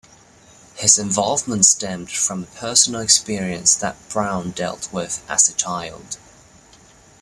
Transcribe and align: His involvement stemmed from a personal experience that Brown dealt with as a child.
His 0.73 0.97
involvement 0.97 1.63
stemmed 1.67 2.09
from 2.09 2.41
a 2.41 2.45
personal 2.47 3.01
experience 3.01 3.75
that 3.75 3.97
Brown 4.09 4.49
dealt 4.49 4.91
with 4.91 5.23
as 5.29 5.47
a 5.47 5.53
child. 5.53 6.17